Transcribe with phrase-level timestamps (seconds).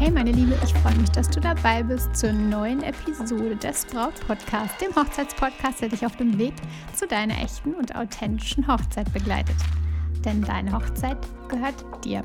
[0.00, 4.14] Hey meine Liebe, ich freue mich, dass du dabei bist zur neuen Episode des Braut
[4.26, 6.54] Podcasts, dem Hochzeitspodcast, der dich auf dem Weg
[6.94, 9.56] zu deiner echten und authentischen Hochzeit begleitet.
[10.24, 11.18] Denn deine Hochzeit
[11.50, 12.24] gehört dir.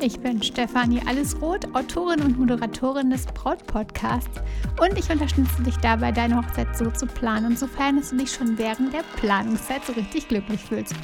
[0.00, 4.40] Ich bin Stefanie Allesroth, Autorin und Moderatorin des Braut Podcasts
[4.80, 7.58] und ich unterstütze dich dabei, deine Hochzeit so zu planen
[7.98, 10.94] dass du dich schon während der Planungszeit so richtig glücklich fühlst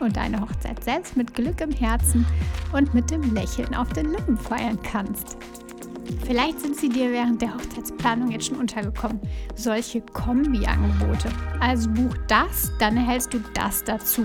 [0.00, 2.26] und deine Hochzeit selbst mit Glück im Herzen
[2.72, 5.36] und mit dem Lächeln auf den Lippen feiern kannst.
[6.24, 9.20] Vielleicht sind sie dir während der Hochzeitsplanung jetzt schon untergekommen.
[9.54, 11.28] Solche Kombi-Angebote.
[11.60, 14.24] Also buch das, dann erhältst du das dazu.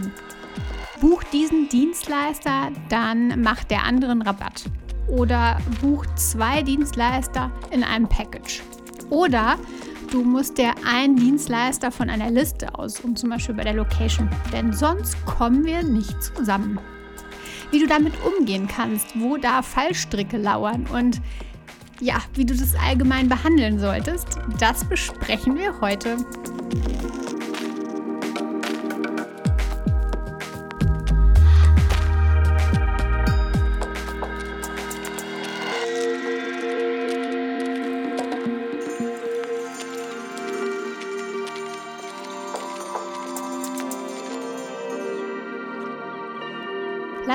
[1.01, 4.63] Buch diesen Dienstleister, dann macht der anderen Rabatt.
[5.07, 8.63] Oder buch zwei Dienstleister in einem Package.
[9.09, 9.57] Oder
[10.13, 14.71] du musst dir einen Dienstleister von einer Liste aussuchen, zum Beispiel bei der Location, denn
[14.71, 16.79] sonst kommen wir nicht zusammen.
[17.71, 21.19] Wie du damit umgehen kannst, wo da Fallstricke lauern und
[21.99, 26.17] ja, wie du das allgemein behandeln solltest, das besprechen wir heute.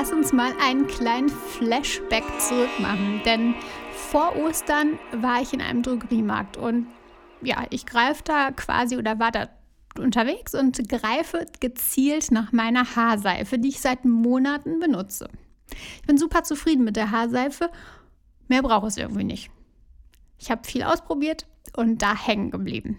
[0.09, 3.53] Lass uns mal einen kleinen Flashback zurückmachen, denn
[3.93, 6.87] vor Ostern war ich in einem Drogeriemarkt und
[7.43, 9.49] ja, ich greife da quasi oder war da
[9.99, 15.29] unterwegs und greife gezielt nach meiner Haarseife, die ich seit Monaten benutze.
[15.97, 17.69] Ich bin super zufrieden mit der Haarseife.
[18.47, 19.51] Mehr brauche es irgendwie nicht.
[20.39, 22.97] Ich habe viel ausprobiert und da hängen geblieben.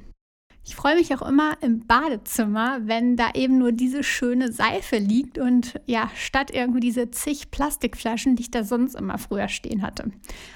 [0.62, 5.38] Ich freue mich auch immer im Badezimmer, wenn da eben nur diese schöne Seife liegt
[5.38, 10.10] und ja, statt irgendwie diese zig Plastikflaschen, die ich da sonst immer früher stehen hatte.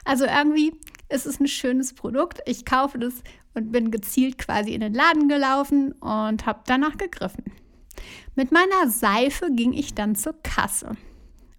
[0.05, 0.73] Also irgendwie
[1.09, 2.41] ist es ein schönes Produkt.
[2.47, 3.15] Ich kaufe das
[3.55, 7.45] und bin gezielt quasi in den Laden gelaufen und habe danach gegriffen.
[8.35, 10.97] Mit meiner Seife ging ich dann zur Kasse.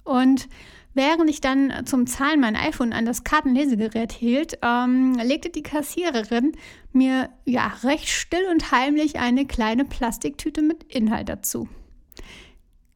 [0.03, 0.47] Und
[0.95, 6.53] Während ich dann zum Zahlen mein iPhone an das Kartenlesegerät hielt, ähm, legte die Kassiererin
[6.93, 11.67] mir ja recht still und heimlich eine kleine Plastiktüte mit Inhalt dazu.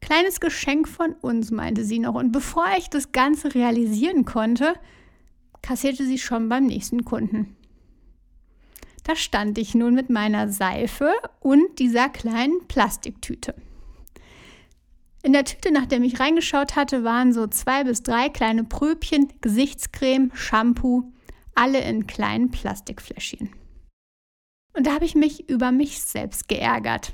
[0.00, 2.14] Kleines Geschenk von uns, meinte sie noch.
[2.14, 4.74] Und bevor ich das Ganze realisieren konnte,
[5.60, 7.54] kassierte sie schon beim nächsten Kunden.
[9.04, 13.54] Da stand ich nun mit meiner Seife und dieser kleinen Plastiktüte.
[15.22, 20.30] In der Tüte, nachdem ich reingeschaut hatte, waren so zwei bis drei kleine Pröbchen, Gesichtscreme,
[20.34, 21.12] Shampoo,
[21.54, 23.50] alle in kleinen Plastikfläschchen.
[24.74, 27.12] Und da habe ich mich über mich selbst geärgert.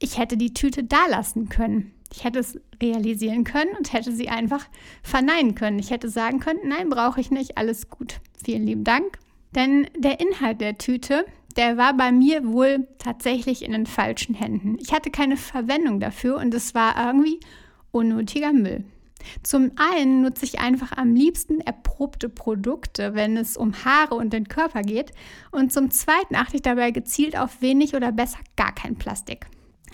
[0.00, 1.94] Ich hätte die Tüte da lassen können.
[2.12, 4.66] Ich hätte es realisieren können und hätte sie einfach
[5.02, 5.78] verneinen können.
[5.78, 8.20] Ich hätte sagen können, nein, brauche ich nicht, alles gut.
[8.44, 9.18] Vielen lieben Dank.
[9.54, 11.24] Denn der Inhalt der Tüte
[11.58, 14.78] der war bei mir wohl tatsächlich in den falschen Händen.
[14.80, 17.40] Ich hatte keine Verwendung dafür und es war irgendwie
[17.90, 18.84] unnötiger Müll.
[19.42, 24.46] Zum einen nutze ich einfach am liebsten erprobte Produkte, wenn es um Haare und den
[24.46, 25.10] Körper geht.
[25.50, 29.46] Und zum zweiten achte ich dabei gezielt auf wenig oder besser gar kein Plastik.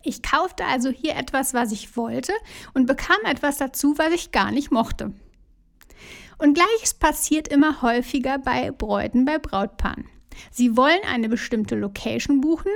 [0.03, 2.35] Ich kaufte also hier etwas, was ich wollte
[2.75, 5.15] und bekam etwas dazu, was ich gar nicht mochte.
[6.37, 10.05] Und gleiches passiert immer häufiger bei Bräuten, bei Brautpaaren.
[10.51, 12.73] Sie wollen eine bestimmte Location buchen,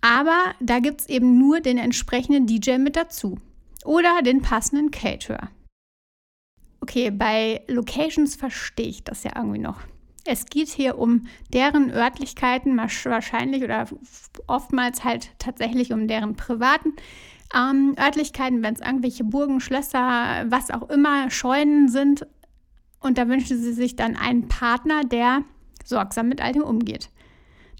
[0.00, 3.38] aber da gibt es eben nur den entsprechenden DJ mit dazu
[3.84, 5.50] oder den passenden Caterer.
[6.80, 9.80] Okay, bei Locations verstehe ich das ja irgendwie noch.
[10.24, 13.86] Es geht hier um deren Örtlichkeiten, wahrscheinlich oder
[14.46, 16.94] oftmals halt tatsächlich um deren privaten
[17.54, 22.26] ähm, Örtlichkeiten, wenn es irgendwelche Burgen, Schlösser, was auch immer, Scheunen sind.
[23.00, 25.42] Und da wünschen sie sich dann einen Partner, der
[25.84, 27.10] sorgsam mit all dem umgeht.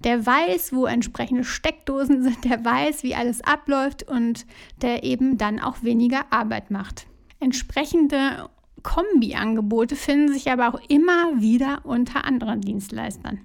[0.05, 4.47] Der weiß, wo entsprechende Steckdosen sind, der weiß, wie alles abläuft und
[4.81, 7.07] der eben dann auch weniger Arbeit macht.
[7.39, 8.49] Entsprechende
[8.83, 13.41] Kombi-Angebote finden sich aber auch immer wieder unter anderen Dienstleistern.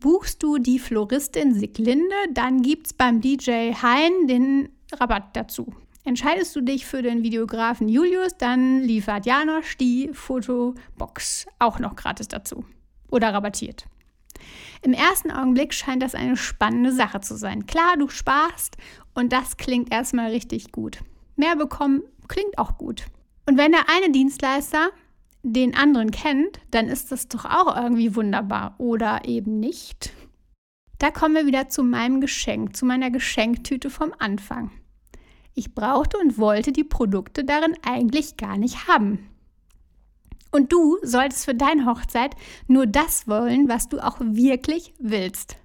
[0.00, 5.72] Buchst du die Floristin Siglinde, dann gibt es beim DJ Hein den Rabatt dazu.
[6.04, 12.28] Entscheidest du dich für den Videografen Julius, dann liefert Janosch die Fotobox auch noch gratis
[12.28, 12.64] dazu
[13.14, 13.86] oder rabattiert.
[14.82, 17.66] Im ersten Augenblick scheint das eine spannende Sache zu sein.
[17.66, 18.76] Klar, du sparst
[19.14, 20.98] und das klingt erstmal richtig gut.
[21.36, 23.06] Mehr bekommen klingt auch gut.
[23.46, 24.90] Und wenn der eine Dienstleister
[25.42, 30.12] den anderen kennt, dann ist das doch auch irgendwie wunderbar oder eben nicht.
[30.98, 34.70] Da kommen wir wieder zu meinem Geschenk, zu meiner Geschenktüte vom Anfang.
[35.54, 39.30] Ich brauchte und wollte die Produkte darin eigentlich gar nicht haben.
[40.54, 42.36] Und du solltest für deine Hochzeit
[42.68, 45.56] nur das wollen, was du auch wirklich willst.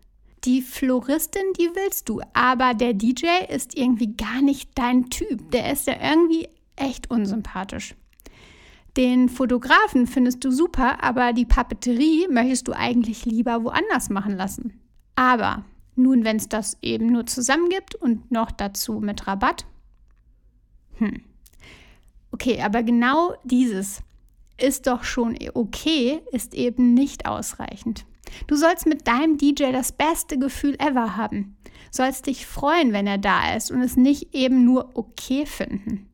[0.46, 5.52] Die Floristin, die willst du, aber der DJ ist irgendwie gar nicht dein Typ.
[5.52, 7.94] Der ist ja irgendwie echt unsympathisch.
[8.98, 14.80] Den Fotografen findest du super, aber die Papeterie möchtest du eigentlich lieber woanders machen lassen.
[15.16, 15.66] Aber
[15.96, 19.68] nun, wenn es das eben nur zusammen gibt und noch dazu mit Rabatt.
[20.96, 21.22] Hm.
[22.32, 24.02] Okay, aber genau dieses
[24.62, 28.06] ist doch schon okay, ist eben nicht ausreichend.
[28.48, 31.58] Du sollst mit deinem DJ das beste Gefühl ever haben.
[31.92, 36.08] Sollst dich freuen, wenn er da ist und es nicht eben nur okay finden.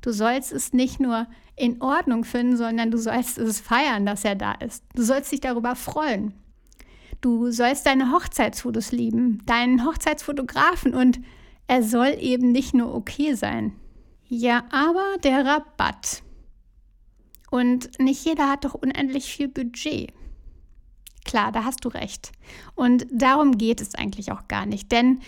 [0.00, 4.34] Du sollst es nicht nur in Ordnung finden, sondern du sollst es feiern, dass er
[4.34, 4.84] da ist.
[4.94, 6.34] Du sollst dich darüber freuen.
[7.20, 11.20] Du sollst deine Hochzeitsfotos lieben, deinen Hochzeitsfotografen und
[11.68, 13.72] er soll eben nicht nur okay sein.
[14.28, 16.22] Ja, aber der Rabatt.
[17.52, 20.10] Und nicht jeder hat doch unendlich viel Budget.
[21.26, 22.32] Klar, da hast du recht.
[22.74, 24.90] Und darum geht es eigentlich auch gar nicht.
[24.90, 25.20] Denn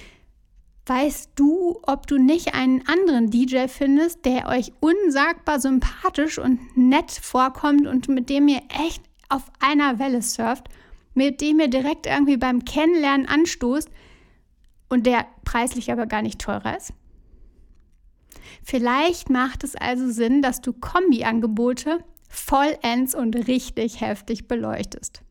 [0.87, 7.11] weißt du, ob du nicht einen anderen DJ findest, der euch unsagbar sympathisch und nett
[7.11, 10.71] vorkommt und mit dem ihr echt auf einer Welle surft,
[11.13, 13.91] mit dem ihr direkt irgendwie beim Kennenlernen anstoßt
[14.89, 16.95] und der preislich aber gar nicht teurer ist?
[18.63, 22.03] Vielleicht macht es also Sinn, dass du Kombi-Angebote
[22.35, 25.25] vollends und richtig heftig beleuchtest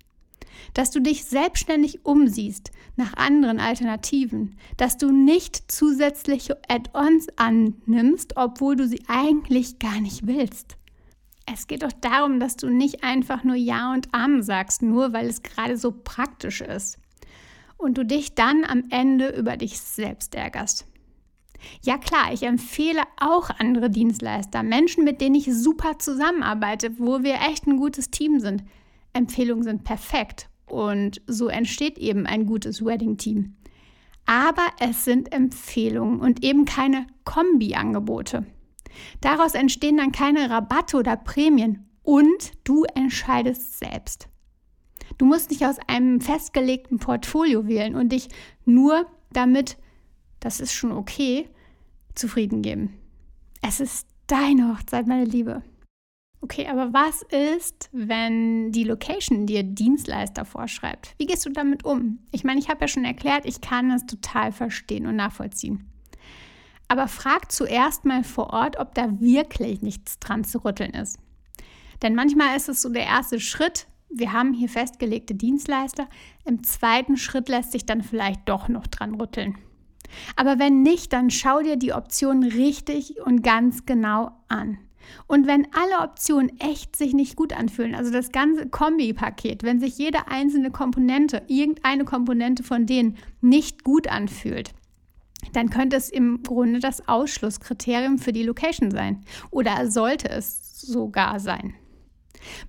[0.74, 8.76] dass du dich selbstständig umsiehst nach anderen Alternativen, dass du nicht zusätzliche Add-ons annimmst, obwohl
[8.76, 10.78] du sie eigentlich gar nicht willst.
[11.52, 15.28] Es geht doch darum, dass du nicht einfach nur Ja und Amen sagst, nur weil
[15.28, 17.00] es gerade so praktisch ist.
[17.78, 20.86] Und du dich dann am Ende über dich selbst ärgerst.
[21.82, 27.36] Ja klar, ich empfehle auch andere Dienstleister, Menschen, mit denen ich super zusammenarbeite, wo wir
[27.36, 28.64] echt ein gutes Team sind.
[29.14, 33.56] Empfehlungen sind perfekt und so entsteht eben ein gutes Wedding-Team.
[34.26, 38.46] Aber es sind Empfehlungen und eben keine Kombi-Angebote.
[39.22, 44.30] Daraus entstehen dann keine Rabatte oder Prämien und du entscheidest selbst.
[45.18, 48.30] Du musst nicht aus einem festgelegten Portfolio wählen und dich
[48.66, 49.78] nur damit,
[50.40, 51.50] das ist schon okay,
[52.16, 52.98] zufrieden geben.
[53.62, 55.64] Es ist deine Hochzeit, meine Liebe.
[56.42, 61.16] Okay, aber was ist, wenn die Location dir Dienstleister vorschreibt?
[61.18, 62.20] Wie gehst du damit um?
[62.32, 65.90] Ich meine, ich habe ja schon erklärt, ich kann es total verstehen und nachvollziehen.
[66.90, 71.18] Aber frag zuerst mal vor Ort, ob da wirklich nichts dran zu rütteln ist.
[72.02, 76.10] Denn manchmal ist es so der erste Schritt, wir haben hier festgelegte Dienstleister,
[76.44, 79.58] im zweiten Schritt lässt sich dann vielleicht doch noch dran rütteln.
[80.36, 84.78] Aber wenn nicht, dann schau dir die Option richtig und ganz genau an.
[85.28, 89.98] Und wenn alle Optionen echt sich nicht gut anfühlen, also das ganze Kombi-Paket, wenn sich
[89.98, 94.74] jede einzelne Komponente, irgendeine Komponente von denen nicht gut anfühlt,
[95.52, 99.24] dann könnte es im Grunde das Ausschlusskriterium für die Location sein.
[99.52, 101.74] Oder sollte es sogar sein.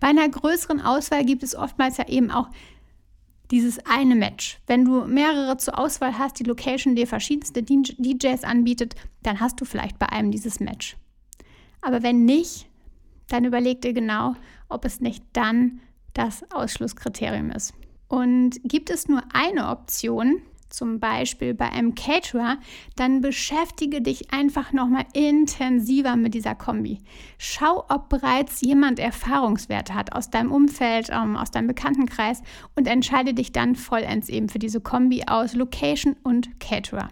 [0.00, 2.48] Bei einer größeren Auswahl gibt es oftmals ja eben auch
[3.50, 4.58] dieses eine Match.
[4.66, 9.64] Wenn du mehrere zur Auswahl hast, die Location dir verschiedenste DJs anbietet, dann hast du
[9.64, 10.96] vielleicht bei einem dieses Match.
[11.80, 12.66] Aber wenn nicht,
[13.28, 14.34] dann überleg dir genau,
[14.68, 15.80] ob es nicht dann
[16.14, 17.74] das Ausschlusskriterium ist.
[18.08, 20.40] Und gibt es nur eine Option,
[20.74, 22.58] zum Beispiel bei einem Caterer,
[22.96, 26.98] dann beschäftige dich einfach nochmal intensiver mit dieser Kombi.
[27.38, 32.42] Schau, ob bereits jemand Erfahrungswerte hat aus deinem Umfeld, ähm, aus deinem Bekanntenkreis
[32.76, 37.10] und entscheide dich dann vollends eben für diese Kombi aus Location und Caterer.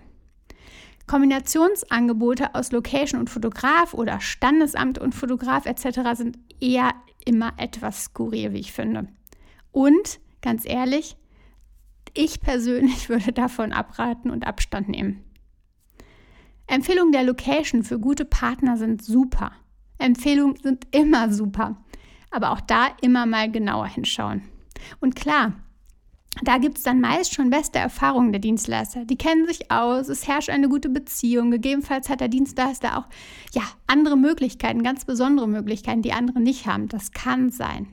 [1.07, 6.01] Kombinationsangebote aus Location und Fotograf oder Standesamt und Fotograf etc.
[6.15, 6.93] sind eher
[7.25, 9.09] immer etwas skurril, wie ich finde.
[9.73, 11.17] Und ganz ehrlich,
[12.15, 15.25] ich persönlich würde davon abraten und Abstand nehmen.
[16.67, 19.53] Empfehlungen der Location für gute Partner sind super.
[19.99, 21.77] Empfehlungen sind immer super.
[22.31, 24.43] Aber auch da immer mal genauer hinschauen.
[25.01, 25.53] Und klar,
[26.41, 29.05] da gibt es dann meist schon beste Erfahrungen der Dienstleister.
[29.05, 31.51] Die kennen sich aus, es herrscht eine gute Beziehung.
[31.51, 33.05] Gegebenenfalls hat der Dienstleister auch
[33.53, 36.89] ja, andere Möglichkeiten, ganz besondere Möglichkeiten, die andere nicht haben.
[36.89, 37.89] Das kann sein.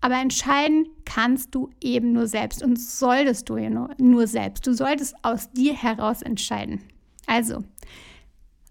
[0.00, 4.66] Aber entscheiden kannst du eben nur selbst und solltest du nur, nur selbst.
[4.66, 6.80] Du solltest aus dir heraus entscheiden.
[7.26, 7.64] Also,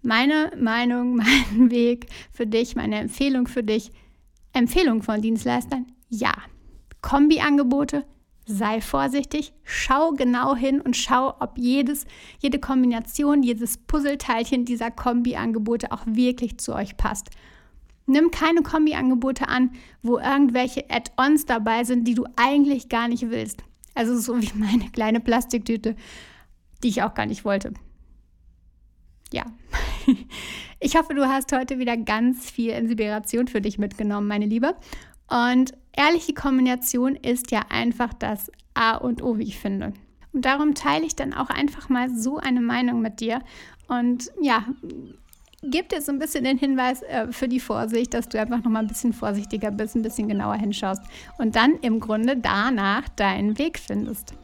[0.02, 3.92] meine Meinung, mein Weg für dich, meine Empfehlung für dich.
[4.52, 5.86] Empfehlung von Dienstleistern?
[6.08, 6.34] Ja.
[7.02, 8.04] Kombi-Angebote?
[8.50, 12.04] sei vorsichtig, schau genau hin und schau, ob jedes,
[12.40, 17.30] jede Kombination, jedes Puzzleteilchen dieser Kombi-Angebote auch wirklich zu euch passt.
[18.06, 19.70] Nimm keine Kombi-Angebote an,
[20.02, 23.62] wo irgendwelche Add-ons dabei sind, die du eigentlich gar nicht willst.
[23.94, 25.96] Also so wie meine kleine Plastiktüte,
[26.82, 27.72] die ich auch gar nicht wollte.
[29.32, 29.44] Ja.
[30.82, 34.74] Ich hoffe, du hast heute wieder ganz viel Inspiration für dich mitgenommen, meine Liebe.
[35.28, 39.92] Und ehrliche Kombination ist ja einfach das A und O, wie ich finde.
[40.32, 43.42] Und darum teile ich dann auch einfach mal so eine Meinung mit dir.
[43.88, 44.64] Und ja,
[45.62, 48.70] gibt dir so ein bisschen den Hinweis äh, für die Vorsicht, dass du einfach noch
[48.70, 51.02] mal ein bisschen vorsichtiger bist, ein bisschen genauer hinschaust
[51.38, 54.34] und dann im Grunde danach deinen Weg findest.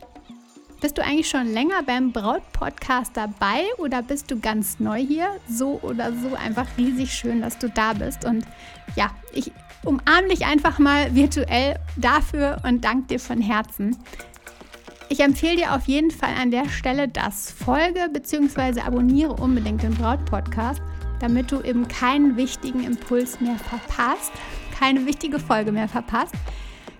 [0.80, 5.28] Bist du eigentlich schon länger beim Braut-Podcast dabei oder bist du ganz neu hier?
[5.48, 8.26] So oder so einfach riesig schön, dass du da bist.
[8.26, 8.44] Und
[8.94, 9.50] ja, ich
[9.84, 13.96] umarme dich einfach mal virtuell dafür und danke dir von Herzen.
[15.08, 18.82] Ich empfehle dir auf jeden Fall an der Stelle das Folge bzw.
[18.82, 20.82] abonniere unbedingt den Braut-Podcast
[21.20, 24.32] damit du eben keinen wichtigen Impuls mehr verpasst,
[24.78, 26.34] keine wichtige Folge mehr verpasst.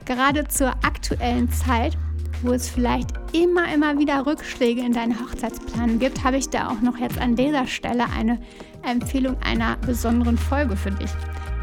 [0.05, 1.97] Gerade zur aktuellen Zeit,
[2.43, 6.81] wo es vielleicht immer, immer wieder Rückschläge in deinen Hochzeitsplan gibt, habe ich da auch
[6.81, 8.39] noch jetzt an dieser Stelle eine
[8.83, 11.11] Empfehlung einer besonderen Folge für dich.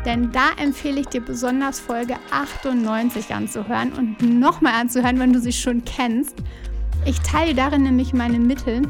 [0.05, 5.53] Denn da empfehle ich dir besonders Folge 98 anzuhören und nochmal anzuhören, wenn du sie
[5.53, 6.35] schon kennst.
[7.05, 8.81] Ich teile darin nämlich meine Mittel,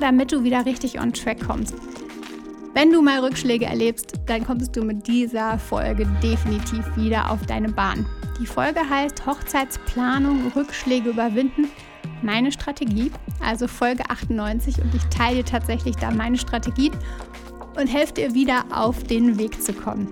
[0.00, 1.74] damit du wieder richtig on track kommst.
[2.74, 7.68] Wenn du mal Rückschläge erlebst, dann kommst du mit dieser Folge definitiv wieder auf deine
[7.68, 8.06] Bahn.
[8.40, 11.68] Die Folge heißt Hochzeitsplanung, Rückschläge überwinden,
[12.22, 13.10] meine Strategie,
[13.44, 16.90] also Folge 98 und ich teile tatsächlich da meine Strategie
[17.78, 20.08] und helfe dir wieder auf den Weg zu kommen.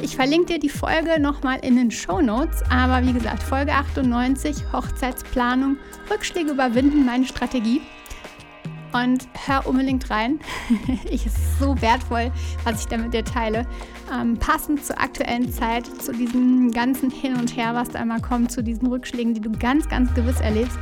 [0.00, 4.56] Ich verlinke dir die Folge nochmal in den Show Notes, aber wie gesagt, Folge 98,
[4.72, 5.76] Hochzeitsplanung,
[6.08, 7.80] Rückschläge überwinden, meine Strategie
[8.92, 10.40] und hör unbedingt rein.
[11.10, 12.30] ich ist so wertvoll,
[12.64, 13.66] was ich da mit dir teile.
[14.12, 18.52] Ähm, passend zur aktuellen Zeit, zu diesem ganzen Hin und Her, was da immer kommt,
[18.52, 20.78] zu diesen Rückschlägen, die du ganz, ganz gewiss erlebst.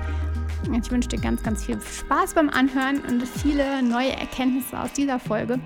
[0.72, 5.18] Ich wünsche dir ganz, ganz viel Spaß beim Anhören und viele neue Erkenntnisse aus dieser
[5.18, 5.58] Folge.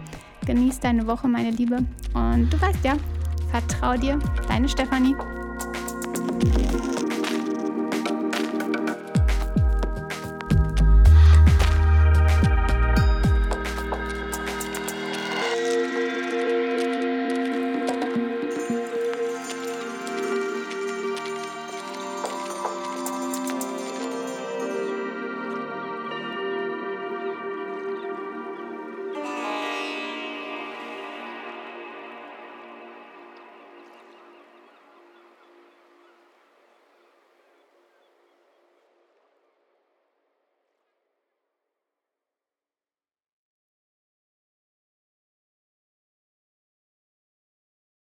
[0.47, 1.79] Genieß deine Woche, meine Liebe.
[2.15, 2.95] Und du weißt ja,
[3.51, 4.19] vertrau dir,
[4.49, 5.17] deine Stefanie.